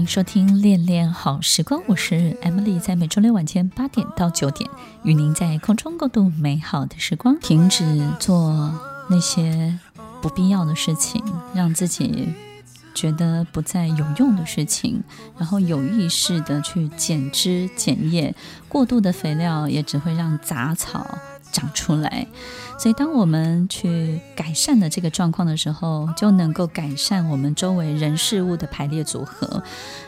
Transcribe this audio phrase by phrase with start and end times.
[0.00, 4.70] 欢迎收听《恋恋好时光》，我是 Emily，在每周六晚间八点到九点，
[5.02, 7.38] 与您在空中共度美好的时光。
[7.38, 7.84] 停止
[8.18, 8.72] 做
[9.10, 9.78] 那些
[10.22, 12.32] 不必要的事情，让自己
[12.94, 15.04] 觉得不再有用的事情，
[15.36, 18.34] 然后有意识的去剪枝剪叶，
[18.70, 21.06] 过度的肥料也只会让杂草
[21.52, 22.26] 长出来。
[22.78, 29.62] 所以，当我们去改善了这个状况的时候，就能够改善我们周围人事物的排列组合。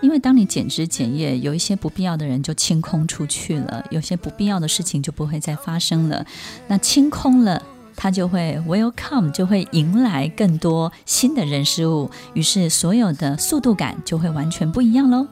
[0.00, 6.26] 因为当你剪枝剪叶，有一些不必要的人就清空出去了，有些不必要的事情就不会再发生了。
[6.66, 7.62] 那清空了，
[7.94, 15.28] 它就会 welcome，就会迎来更多新的人事物，于是所有的速度感就会完全不一样喽。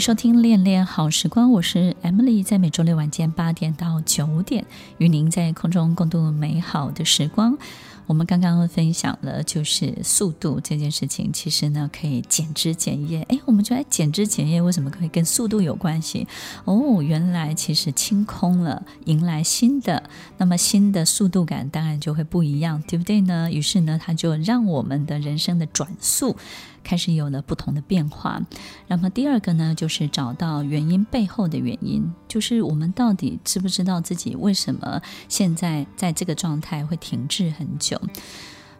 [0.00, 4.64] 收听《恋恋好时光》，我是 Emily，在每周六晚间八点到九点，
[4.96, 7.58] 与您在空中共度美好的时光。
[8.06, 13.20] 我们刚刚分享了，就是速度这件事情，其实呢可以减脂减液。
[13.28, 16.26] 哎，我们觉得减脂减液为什么可以跟速度有关系？
[16.64, 20.02] 哦，原来其实清空了，迎来新的，
[20.38, 23.52] 那么新的速度感当然就会不一样，对不对呢？
[23.52, 26.34] 于是呢，它就让我们的人生的转速。
[26.82, 28.40] 开始有了不同的变化。
[28.86, 38.00] 那么第二个呢，就是找到原因背后的原因，就是我们到底知不知道自己为什么现在在这个状态会停滞很久？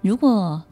[0.00, 0.62] 如果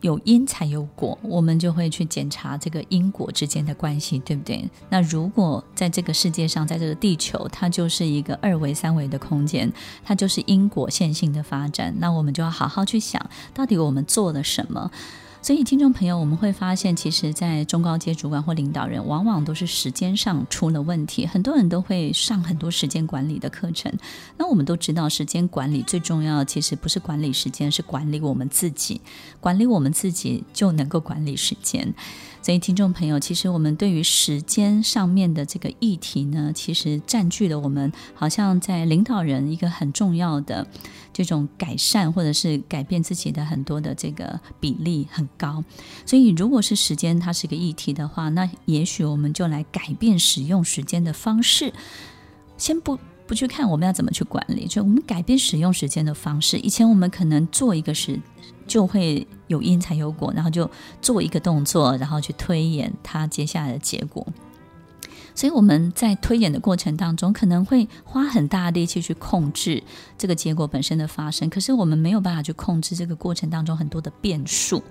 [0.00, 4.70] 有因才有果，我们就会去检查这个因果之间的关系，对不对？
[4.88, 9.72] 那如果在这个世界上，在这个地球，它就是一个二维、三维的空间，
[10.04, 13.20] 它就是因果线性的发展，那我们就要好好去想，
[13.52, 14.88] 到底我们做了什么。
[15.40, 21.24] 所以，听众朋友，我们会发现，其实，在中高阶主管或领导人，往往都是时间上出了问题。
[21.26, 23.90] 很多人都会上很多时间管理的课程。
[24.36, 29.00] 那我们都知道，时间管理最重要，其实不是管理时间，是管理我们自己。
[29.40, 31.94] 管理我们自己，就能够管理时间。
[32.40, 40.66] 所以，听众朋友，其实我们对于时间上面的这个议题呢，其实占据了我们好像在领导人一个很重要的
[41.12, 45.62] 这种改善或者是改变自己的很多的这个比例很高。
[46.06, 51.72] 所以，如果是时间它是一个议题的话，那也许我们就来改变使用时间的方式。
[52.56, 56.58] 先不不去看我们要怎么去管理，就我们改变使用时间的方式。
[56.60, 58.18] 以前我们可能做一个事。
[58.66, 60.70] 就会有因才有果，然后就
[61.02, 64.26] 做一个动作，然后去推演它接下来的结果。
[65.34, 69.82] 所以我们在推演的过程当中，可能会花很大力气去控制
[70.16, 74.82] 这个结果本身的发生，可是我们没有办法去控制这个过程当中很多的变数。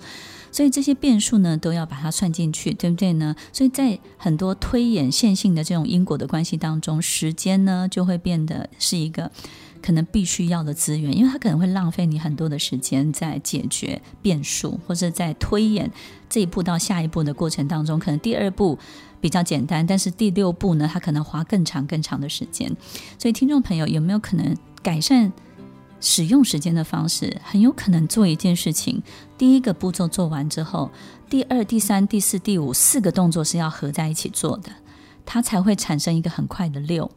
[0.51, 3.35] 所以这些变数呢，都要把它算进去，对不对呢？
[3.51, 9.31] 所以在很多推演线性的这种因果的关系当中，时间呢就会变得是一个。
[9.79, 15.89] 可能必须要的资源，因为它可能会浪费你很多的时间在解决变数，或者在推演
[16.27, 18.77] 这一步到下一步的过程当中，可能第二步
[19.21, 22.75] 比较简单，但是第六步呢，它可能花更长更长的时间。
[23.19, 25.31] 所以，听众朋友有没有可能改善
[25.99, 27.35] 使用时间的方式？
[27.43, 29.01] 很有可能做一件事情，
[29.37, 30.91] 第一个步骤做完之后，
[31.29, 34.71] 第二、第三、第四、第五四个动作是要合在一起做的，
[35.25, 37.09] 它才会产生一个很快的六。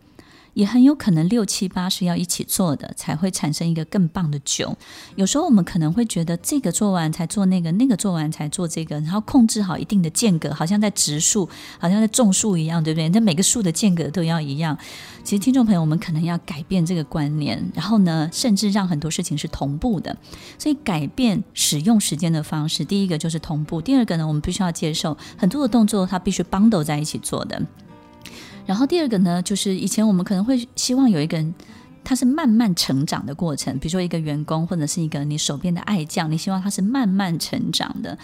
[0.54, 4.76] 也很有可能六七八是要一起做的，才会产生一个更棒的九。
[5.16, 13.08] 有时候我们可能会觉得这个做完才做那个，那个做完才做这个，然后控制好一定的间隔，好像在植树，好像在种树一样，对不对？
[13.10, 14.76] 那每个树的间隔都要一样。
[15.22, 20.16] 其实听众朋友，我们可能要改变这个观念，然后呢，甚至让很多事情是同步的。
[20.58, 27.60] 所以改变使用时间的方式，第一个就是同步，第二个呢，我们必须要接受很多的动作，它必须 bundle 在一起做的。
[28.70, 31.52] 然后第二个呢，就是以前我们可能会希望有一个人，
[32.04, 38.16] 他是慢慢成长的过程，比如说一个员工或者是一个你手边的爱将，你希望他是慢慢成长的。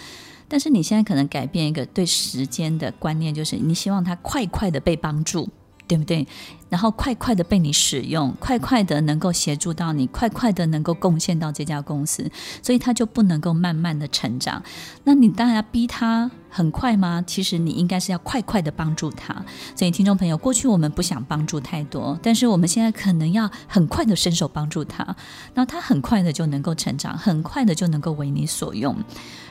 [0.47, 5.49] 但是你现在可能改变一个对时间的观念，就是你希望他快快的被帮助。
[5.89, 6.27] 对不对？
[6.69, 12.29] 然后快快的被你使用，快快的能够协助到你，快快的能够贡献到这家公司，
[12.61, 14.61] 所以他就不能够慢慢的成长。
[15.05, 17.23] 那你当然要逼他很快吗？
[17.27, 19.45] 其实你应该是要快快的帮助他。
[19.75, 25.15] 所以听众朋友，过去我们不想帮助太多，但是我们现在可能要很快的伸手帮助他，
[25.53, 28.97] 那他很快的就能够成长，很快的就能够为你所用。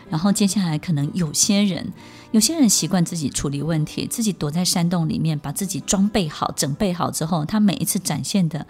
[0.09, 1.93] 然后接下来可能有些人。
[2.31, 8.65] 有些人习惯自己处理问题，自己躲在山洞里面，把自己装备好、整备好之后，他每一次展现的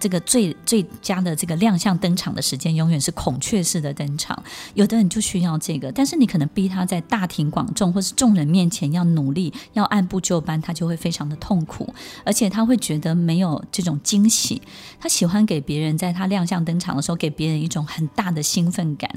[0.00, 4.42] 这个最最佳的这个亮相登场的时间，永远是孔雀式的登场。
[4.74, 11.94] 有的人就需要这个，但是你可能逼他在大庭广众或是众人面前要努力，要按部就班，他就会非常的痛苦，
[12.24, 14.62] 而且他会觉得没有这种惊喜。
[14.98, 19.10] 他喜欢给别人在他亮相登场的时候，给别人一种很大的兴奋感。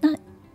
[0.00, 0.08] 那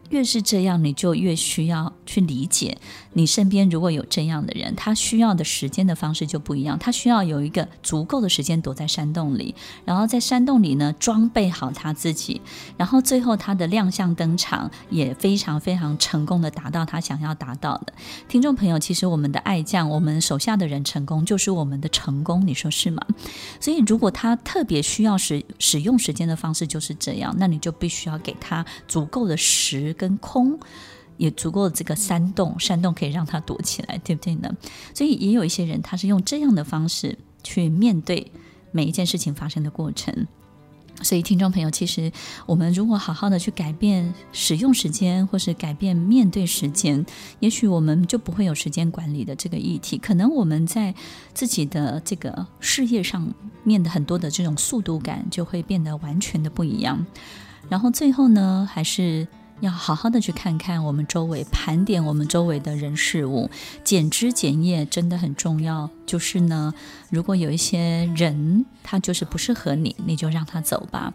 [0.09, 2.77] 越是这样，你就越需要去理解，
[3.13, 6.79] 你身边如果有这样的人，他需要的时间的方式就不一样。
[6.79, 12.41] 他需要有一个足够的时间躲在山洞里，然后在山洞里呢装备好他自己，
[12.77, 17.91] 然后最后他的亮相登场也非常非常成功的达到他想要达到的。
[18.29, 23.05] 听众朋友，其实我们的爱将，我们手下的人成功就是我们的成功，你说是吗？
[23.59, 29.93] 所以如果他特别需要使使用时间的方式就是这样，那你就必须要给他足够的时。
[29.97, 30.57] 跟空
[31.17, 34.49] 也足够这个山洞，山洞可以让他躲起来，对不对呢？
[34.93, 38.31] 所以也有一些人，他是用这样的方式去面对
[38.71, 40.27] 每一件事情发生的过程。
[41.01, 42.11] 所以，听众朋友，其实
[42.47, 47.05] 我们如果好好的去改变使用时间，或是改变面对时间，
[47.39, 49.97] 也许我们就不会有时间管理的这个议题。
[49.97, 50.93] 可能我们在
[51.35, 53.31] 自己的这个事业上
[53.63, 57.05] 面的很多的这种速度感，就会变得完全的不一样。
[57.69, 59.27] 然后最后呢，还是。
[59.59, 63.49] 要好好的去看看我们周围，盘点我们周围的人事物，
[63.83, 65.89] 减枝减叶真的很重要。
[66.05, 66.73] 就是呢，
[67.09, 71.13] 如果有一些人他就是不适合你，你就让他走吧。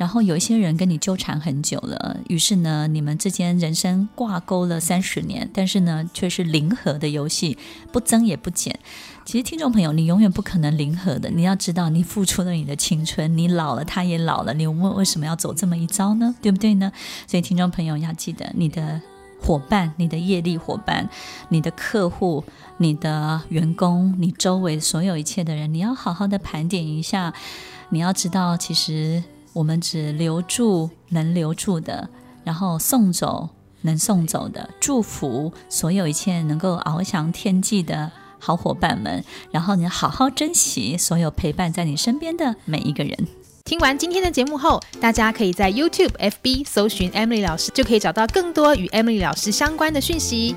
[0.00, 7.58] 然后有一些人跟你纠缠很久了，于是呢，你们之间人生挂钩了三十年，但是呢，却是零和的游戏，
[7.92, 8.80] 不增也不减。
[9.26, 11.28] 其实，听众朋友，你永远不可能零和的。
[11.28, 14.54] 你要知道，你付出了你的青春，你老了，他也老了。
[14.54, 16.34] 你问为什么要走这么一招呢？
[16.40, 16.90] 对不对呢？
[17.26, 19.02] 所以，听众朋友要记得，你的
[19.42, 21.10] 伙伴、你的业力伙伴、
[21.50, 22.42] 你的客户、
[22.78, 27.34] 你的员工、你周围所有一切的人，你要好好的盘点一下。
[27.90, 32.08] 你要知道，其实我们只留住能留住的，
[32.44, 33.48] 然后送走
[33.82, 38.12] 能送走的，祝福所有一切能够翱翔天际的。
[38.42, 43.14] 好伙伴们，然后你好好珍惜所有陪伴在你身边的每一个人。
[43.66, 50.56] 听完今天的节目后，大家可以在 YouTube、FB 搜寻 Emily 老师，就可以找到更多与 Emily 老师相关的讯息。